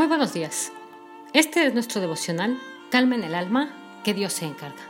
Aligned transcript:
Muy 0.00 0.06
buenos 0.06 0.32
días. 0.32 0.72
Este 1.34 1.66
es 1.66 1.74
nuestro 1.74 2.00
devocional, 2.00 2.58
Calma 2.90 3.16
en 3.16 3.22
el 3.22 3.34
alma, 3.34 3.68
que 4.02 4.14
Dios 4.14 4.32
se 4.32 4.46
encarga. 4.46 4.80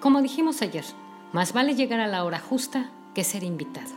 Como 0.00 0.20
dijimos 0.20 0.60
ayer, 0.60 0.84
más 1.32 1.54
vale 1.54 1.74
llegar 1.74 2.00
a 2.00 2.06
la 2.06 2.22
hora 2.24 2.38
justa 2.38 2.90
que 3.14 3.24
ser 3.24 3.44
invitado. 3.44 3.88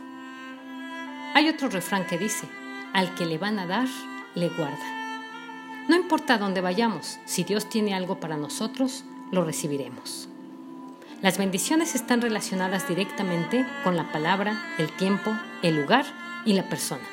Hay 1.34 1.50
otro 1.50 1.68
refrán 1.68 2.06
que 2.06 2.16
dice, 2.16 2.48
al 2.94 3.14
que 3.16 3.26
le 3.26 3.36
van 3.36 3.58
a 3.58 3.66
dar, 3.66 3.86
le 4.34 4.48
guardan. 4.48 5.90
No 5.90 5.96
importa 5.96 6.38
dónde 6.38 6.62
vayamos, 6.62 7.18
si 7.26 7.44
Dios 7.44 7.68
tiene 7.68 7.92
algo 7.92 8.18
para 8.18 8.38
nosotros, 8.38 9.04
lo 9.30 9.44
recibiremos. 9.44 10.30
Las 11.20 11.36
bendiciones 11.36 11.94
están 11.94 12.22
relacionadas 12.22 12.88
directamente 12.88 13.66
con 13.84 13.94
la 13.94 14.10
palabra, 14.10 14.74
el 14.78 14.90
tiempo, 14.96 15.36
el 15.62 15.76
lugar 15.76 16.06
y 16.46 16.54
la 16.54 16.66
persona. 16.66 17.04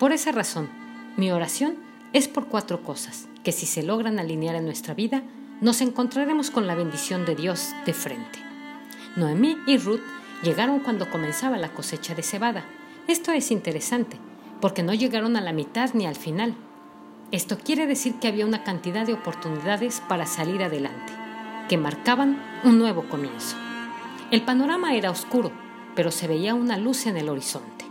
Por 0.00 0.10
esa 0.10 0.32
razón, 0.32 0.68
mi 1.16 1.30
oración 1.30 1.88
es 2.12 2.28
por 2.28 2.46
cuatro 2.46 2.82
cosas 2.82 3.28
que 3.44 3.52
si 3.52 3.66
se 3.66 3.82
logran 3.82 4.18
alinear 4.18 4.56
en 4.56 4.64
nuestra 4.64 4.94
vida, 4.94 5.22
nos 5.60 5.80
encontraremos 5.80 6.50
con 6.50 6.66
la 6.66 6.74
bendición 6.74 7.24
de 7.24 7.36
Dios 7.36 7.70
de 7.86 7.92
frente. 7.92 8.38
Noemí 9.16 9.56
y 9.66 9.78
Ruth 9.78 10.00
llegaron 10.42 10.80
cuando 10.80 11.10
comenzaba 11.10 11.56
la 11.58 11.72
cosecha 11.72 12.14
de 12.14 12.22
cebada. 12.22 12.64
Esto 13.06 13.32
es 13.32 13.50
interesante, 13.50 14.16
porque 14.60 14.82
no 14.82 14.94
llegaron 14.94 15.36
a 15.36 15.40
la 15.40 15.52
mitad 15.52 15.90
ni 15.94 16.06
al 16.06 16.16
final. 16.16 16.54
Esto 17.30 17.58
quiere 17.58 17.86
decir 17.86 18.14
que 18.14 18.28
había 18.28 18.46
una 18.46 18.64
cantidad 18.64 19.06
de 19.06 19.14
oportunidades 19.14 20.02
para 20.08 20.26
salir 20.26 20.62
adelante, 20.62 21.12
que 21.68 21.78
marcaban 21.78 22.42
un 22.64 22.78
nuevo 22.78 23.08
comienzo. 23.08 23.56
El 24.30 24.42
panorama 24.42 24.94
era 24.94 25.10
oscuro, 25.10 25.52
pero 25.94 26.10
se 26.10 26.26
veía 26.26 26.54
una 26.54 26.76
luz 26.76 27.06
en 27.06 27.16
el 27.16 27.28
horizonte. 27.28 27.84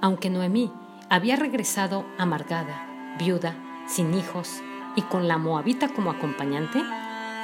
Aunque 0.00 0.30
Noemí 0.30 0.72
había 1.08 1.36
regresado 1.36 2.04
amargada, 2.18 2.93
viuda, 3.18 3.54
sin 3.86 4.14
hijos 4.14 4.62
y 4.96 5.02
con 5.02 5.28
la 5.28 5.38
moabita 5.38 5.88
como 5.88 6.10
acompañante, 6.10 6.82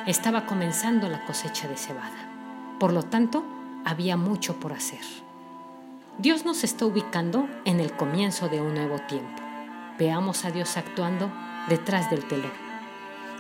estaba 0.07 0.47
comenzando 0.47 1.09
la 1.09 1.25
cosecha 1.25 1.69
de 1.69 1.77
cebada. 1.77 2.29
Por 2.79 2.93
lo 2.93 3.03
tanto, 3.03 3.45
había 3.85 4.17
mucho 4.17 4.57
por 4.57 4.73
hacer. 4.73 5.01
Dios 6.19 6.45
nos 6.45 6.65
está 6.65 6.87
ubicando 6.87 7.49
en 7.65 7.81
el 7.81 7.93
comienzo 7.93 8.49
de 8.49 8.61
un 8.61 8.75
nuevo 8.75 8.99
tiempo. 9.01 9.43
Veamos 9.99 10.45
a 10.45 10.51
Dios 10.51 10.77
actuando 10.77 11.31
detrás 11.69 12.11
del 12.11 12.25
telón. 12.27 12.53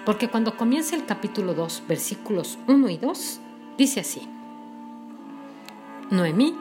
Porque 0.04 0.28
cuando 0.28 0.56
comienza 0.56 0.96
el 0.96 1.04
capítulo 1.04 1.54
2, 1.54 1.84
versículos 1.86 2.58
1 2.66 2.88
y 2.88 2.96
2, 2.96 3.40
dice 3.76 4.00
así. 4.00 4.28
Noemí 6.10 6.56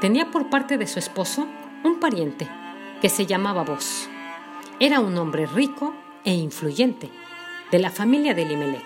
tenía 0.00 0.30
por 0.30 0.48
parte 0.48 0.78
de 0.78 0.86
su 0.86 0.98
esposo 0.98 1.46
un 1.82 2.00
pariente 2.00 2.48
que 3.00 3.08
se 3.08 3.26
llamaba 3.26 3.64
Boz. 3.64 4.08
Era 4.84 5.00
un 5.00 5.16
hombre 5.16 5.46
rico 5.46 5.94
e 6.24 6.34
influyente, 6.34 7.10
de 7.70 7.78
la 7.78 7.88
familia 7.88 8.34
de 8.34 8.42
Elimelech. 8.42 8.84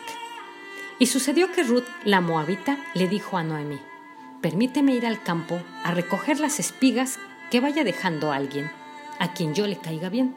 Y 1.00 1.06
sucedió 1.06 1.50
que 1.50 1.64
Ruth, 1.64 1.88
la 2.04 2.20
moabita, 2.20 2.78
le 2.94 3.08
dijo 3.08 3.36
a 3.36 3.42
Noemí, 3.42 3.80
permíteme 4.40 4.94
ir 4.94 5.04
al 5.04 5.20
campo 5.20 5.60
a 5.82 5.90
recoger 5.90 6.38
las 6.38 6.60
espigas 6.60 7.18
que 7.50 7.58
vaya 7.58 7.82
dejando 7.82 8.30
alguien, 8.30 8.70
a 9.18 9.32
quien 9.32 9.56
yo 9.56 9.66
le 9.66 9.76
caiga 9.76 10.08
bien. 10.08 10.36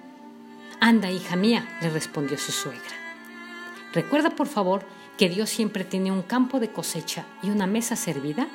Anda, 0.79 1.11
hija 1.11 1.35
mía, 1.35 1.77
le 1.79 1.91
respondió 1.91 2.39
su 2.39 2.51
suegra. 2.51 2.81
Recuerda, 3.93 4.31
por 4.31 4.47
favor, 4.47 4.83
que 5.15 5.29
Dios 5.29 5.51
siempre 5.51 5.83
tiene 5.83 6.11
un 6.11 6.23
campo 6.23 6.59
de 6.59 6.71
cosecha 6.71 7.25
y 7.43 7.51
una 7.51 7.67
mesa 7.67 7.95
servida 7.95 8.47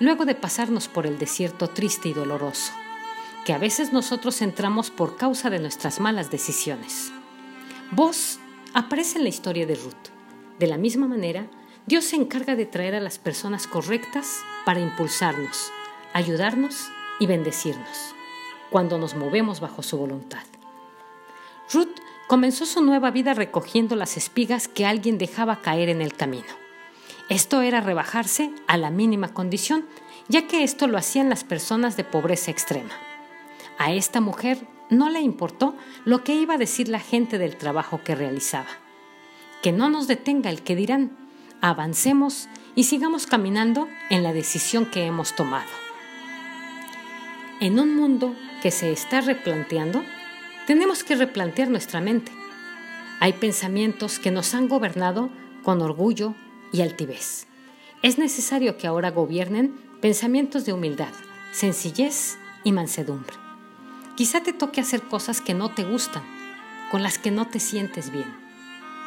luego 0.00 0.24
de 0.24 0.34
pasarnos 0.34 0.88
por 0.88 1.06
el 1.06 1.18
desierto 1.18 1.68
triste 1.68 2.08
y 2.08 2.14
doloroso 2.14 2.72
que 3.44 3.52
a 3.52 3.58
veces 3.58 3.92
nosotros 3.92 4.40
entramos 4.42 4.90
por 4.90 5.16
causa 5.16 5.50
de 5.50 5.58
nuestras 5.58 6.00
malas 6.00 6.30
decisiones. 6.30 7.12
Vos 7.90 8.38
aparece 8.72 9.18
en 9.18 9.24
la 9.24 9.28
historia 9.28 9.66
de 9.66 9.74
Ruth. 9.74 9.92
De 10.58 10.66
la 10.66 10.78
misma 10.78 11.06
manera, 11.06 11.46
Dios 11.86 12.06
se 12.06 12.16
encarga 12.16 12.56
de 12.56 12.64
traer 12.64 12.94
a 12.94 13.00
las 13.00 13.18
personas 13.18 13.66
correctas 13.66 14.40
para 14.64 14.80
impulsarnos, 14.80 15.70
ayudarnos 16.14 16.88
y 17.20 17.26
bendecirnos, 17.26 18.14
cuando 18.70 18.98
nos 18.98 19.14
movemos 19.14 19.60
bajo 19.60 19.82
su 19.82 19.98
voluntad. 19.98 20.42
Ruth 21.72 22.00
comenzó 22.26 22.64
su 22.64 22.82
nueva 22.82 23.10
vida 23.10 23.34
recogiendo 23.34 23.96
las 23.96 24.16
espigas 24.16 24.68
que 24.68 24.86
alguien 24.86 25.18
dejaba 25.18 25.60
caer 25.60 25.90
en 25.90 26.00
el 26.00 26.14
camino. 26.14 26.64
Esto 27.28 27.60
era 27.62 27.80
rebajarse 27.80 28.50
a 28.66 28.76
la 28.78 28.90
mínima 28.90 29.34
condición, 29.34 29.84
ya 30.28 30.46
que 30.46 30.64
esto 30.64 30.86
lo 30.86 30.96
hacían 30.96 31.28
las 31.28 31.44
personas 31.44 31.96
de 31.96 32.04
pobreza 32.04 32.50
extrema. 32.50 32.94
A 33.78 33.92
esta 33.92 34.20
mujer 34.20 34.58
no 34.90 35.10
le 35.10 35.20
importó 35.20 35.74
lo 36.04 36.24
que 36.24 36.34
iba 36.34 36.54
a 36.54 36.58
decir 36.58 36.88
la 36.88 37.00
gente 37.00 37.38
del 37.38 37.56
trabajo 37.56 38.02
que 38.04 38.14
realizaba. 38.14 38.68
Que 39.62 39.72
no 39.72 39.88
nos 39.88 40.06
detenga 40.06 40.50
el 40.50 40.62
que 40.62 40.76
dirán, 40.76 41.16
avancemos 41.60 42.48
y 42.74 42.84
sigamos 42.84 43.26
caminando 43.26 43.88
en 44.10 44.22
la 44.22 44.32
decisión 44.32 44.86
que 44.86 45.06
hemos 45.06 45.34
tomado. 45.34 45.70
En 47.60 47.78
un 47.78 47.96
mundo 47.96 48.34
que 48.62 48.70
se 48.70 48.92
está 48.92 49.20
replanteando, 49.20 50.02
tenemos 50.66 51.04
que 51.04 51.16
replantear 51.16 51.68
nuestra 51.68 52.00
mente. 52.00 52.32
Hay 53.20 53.34
pensamientos 53.34 54.18
que 54.18 54.30
nos 54.30 54.54
han 54.54 54.68
gobernado 54.68 55.30
con 55.62 55.80
orgullo 55.80 56.34
y 56.72 56.82
altivez. 56.82 57.46
Es 58.02 58.18
necesario 58.18 58.76
que 58.76 58.86
ahora 58.86 59.10
gobiernen 59.10 59.74
pensamientos 60.00 60.66
de 60.66 60.72
humildad, 60.72 61.12
sencillez 61.52 62.36
y 62.64 62.72
mansedumbre. 62.72 63.43
Quizá 64.16 64.40
te 64.42 64.52
toque 64.52 64.80
hacer 64.80 65.02
cosas 65.02 65.40
que 65.40 65.54
no 65.54 65.72
te 65.72 65.82
gustan, 65.82 66.22
con 66.92 67.02
las 67.02 67.18
que 67.18 67.32
no 67.32 67.48
te 67.48 67.58
sientes 67.58 68.12
bien. 68.12 68.32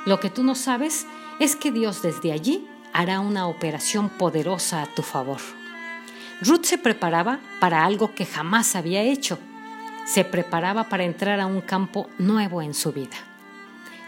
Lo 0.06 0.19
que 0.19 0.29
tú 0.29 0.44
no 0.44 0.53
sabes 0.53 1.07
es 1.40 1.56
que 1.56 1.72
Dios 1.72 2.01
desde 2.01 2.34
allí 2.34 2.68
hará 2.91 3.22
una 3.22 3.47
operación 3.47 4.09
poderosa 4.09 4.81
a 4.81 4.85
tu 4.88 5.03
favor. 5.03 5.40
Ruth 6.41 6.66
se 6.66 6.78
preparaba 6.78 7.40
para 7.62 7.85
algo 7.85 8.16
que 8.16 8.25
jamás 8.25 8.75
había 8.75 9.01
hecho. 9.01 9.40
Se 10.06 10.25
preparaba 10.25 10.90
para 10.90 11.06
entrar 11.06 11.39
a 11.39 11.45
un 11.45 11.62
campo 11.62 12.09
nuevo 12.18 12.62
en 12.62 12.74
su 12.74 12.91
vida. 12.91 13.16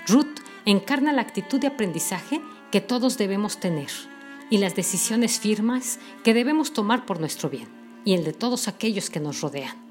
Ruth 0.05 0.39
encarna 0.65 1.13
la 1.13 1.21
actitud 1.21 1.61
de 1.61 1.67
aprendizaje 1.67 2.41
que 2.71 2.81
todos 2.81 3.17
debemos 3.17 3.59
tener 3.59 3.89
y 4.49 4.57
las 4.57 4.75
decisiones 4.75 5.39
firmes 5.39 5.99
que 6.25 6.33
debemos 6.33 6.73
tomar 6.73 7.05
por 7.05 7.21
nuestro 7.21 7.49
bien 7.49 7.69
y 8.03 8.15
el 8.15 8.25
de 8.25 8.33
todos 8.33 8.67
aquellos 8.67 9.09
que 9.09 9.21
nos 9.21 9.39
rodean 9.39 9.88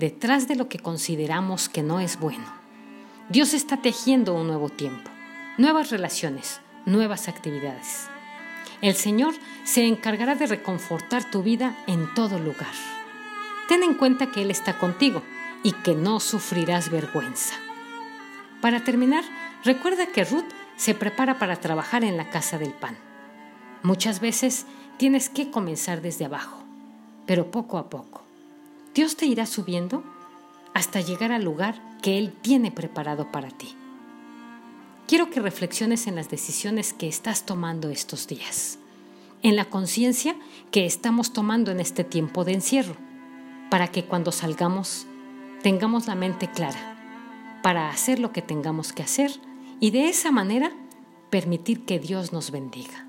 detrás 0.00 0.48
de 0.48 0.56
lo 0.56 0.68
que 0.68 0.78
consideramos 0.78 1.68
que 1.68 1.82
no 1.82 2.00
es 2.00 2.18
bueno. 2.18 2.46
Dios 3.28 3.54
está 3.54 3.76
tejiendo 3.76 4.34
un 4.34 4.48
nuevo 4.48 4.70
tiempo, 4.70 5.10
nuevas 5.58 5.90
relaciones, 5.90 6.60
nuevas 6.86 7.28
actividades. 7.28 8.08
El 8.80 8.94
Señor 8.94 9.34
se 9.62 9.86
encargará 9.86 10.34
de 10.34 10.46
reconfortar 10.46 11.30
tu 11.30 11.42
vida 11.42 11.76
en 11.86 12.12
todo 12.14 12.38
lugar. 12.38 12.72
Ten 13.68 13.82
en 13.82 13.94
cuenta 13.94 14.32
que 14.32 14.42
Él 14.42 14.50
está 14.50 14.78
contigo 14.78 15.22
y 15.62 15.72
que 15.72 15.94
no 15.94 16.18
sufrirás 16.18 16.90
vergüenza. 16.90 17.54
Para 18.62 18.82
terminar, 18.82 19.22
recuerda 19.64 20.06
que 20.06 20.24
Ruth 20.24 20.48
se 20.76 20.94
prepara 20.94 21.38
para 21.38 21.56
trabajar 21.56 22.04
en 22.04 22.16
la 22.16 22.30
casa 22.30 22.58
del 22.58 22.72
pan. 22.72 22.96
Muchas 23.82 24.20
veces 24.20 24.64
tienes 24.96 25.28
que 25.28 25.50
comenzar 25.50 26.00
desde 26.00 26.24
abajo, 26.24 26.64
pero 27.26 27.50
poco 27.50 27.76
a 27.76 27.90
poco. 27.90 28.29
Dios 28.94 29.16
te 29.16 29.26
irá 29.26 29.46
subiendo 29.46 30.02
hasta 30.74 31.00
llegar 31.00 31.30
al 31.30 31.44
lugar 31.44 31.80
que 32.02 32.18
Él 32.18 32.32
tiene 32.32 32.72
preparado 32.72 33.30
para 33.30 33.48
ti. 33.48 33.76
Quiero 35.06 35.30
que 35.30 35.40
reflexiones 35.40 36.06
en 36.06 36.16
las 36.16 36.28
decisiones 36.28 36.92
que 36.92 37.08
estás 37.08 37.46
tomando 37.46 37.90
estos 37.90 38.26
días, 38.26 38.78
en 39.42 39.56
la 39.56 39.64
conciencia 39.64 40.36
que 40.70 40.86
estamos 40.86 41.32
tomando 41.32 41.70
en 41.70 41.80
este 41.80 42.04
tiempo 42.04 42.44
de 42.44 42.54
encierro, 42.54 42.96
para 43.70 43.88
que 43.88 44.04
cuando 44.04 44.32
salgamos 44.32 45.06
tengamos 45.62 46.06
la 46.06 46.14
mente 46.14 46.50
clara, 46.50 47.60
para 47.62 47.90
hacer 47.90 48.18
lo 48.18 48.32
que 48.32 48.42
tengamos 48.42 48.92
que 48.92 49.02
hacer 49.02 49.30
y 49.78 49.90
de 49.90 50.08
esa 50.08 50.30
manera 50.30 50.72
permitir 51.30 51.84
que 51.84 51.98
Dios 51.98 52.32
nos 52.32 52.50
bendiga. 52.50 53.06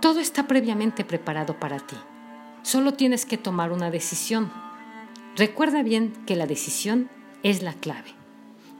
Todo 0.00 0.20
está 0.20 0.46
previamente 0.46 1.04
preparado 1.04 1.58
para 1.58 1.78
ti. 1.78 1.96
Solo 2.62 2.94
tienes 2.94 3.26
que 3.26 3.38
tomar 3.38 3.72
una 3.72 3.90
decisión 3.90 4.63
Recuerda 5.36 5.82
bien 5.82 6.12
que 6.26 6.36
la 6.36 6.46
decisión 6.46 7.10
es 7.42 7.62
la 7.62 7.72
clave, 7.74 8.14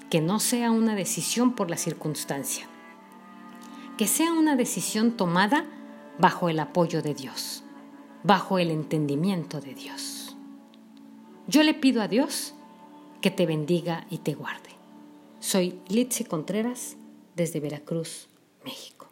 que 0.09 0.21
no 0.21 0.39
sea 0.39 0.71
una 0.71 0.95
decisión 0.95 1.57
por 1.57 1.69
la 1.69 1.77
circunstancia, 1.77 2.69
que 3.99 4.07
sea 4.07 4.33
una 4.33 4.55
decisión 4.55 5.17
tomada 5.17 5.67
bajo 6.19 6.49
el 6.49 6.61
apoyo 6.61 7.03
de 7.03 7.13
Dios, 7.13 7.65
bajo 8.23 8.61
el 8.61 8.71
entendimiento 8.71 9.61
de 9.61 9.75
Dios. 9.75 10.37
Yo 11.49 11.65
le 11.65 11.75
pido 11.75 12.01
a 12.03 12.09
Dios 12.09 12.55
que 13.21 13.33
te 13.33 13.47
bendiga 13.47 14.07
y 14.09 14.19
te 14.19 14.35
guarde. 14.35 14.71
Soy 15.41 15.81
Litsi 15.89 16.23
Contreras 16.23 16.97
desde 17.35 17.59
Veracruz, 17.59 18.29
México. 18.65 19.09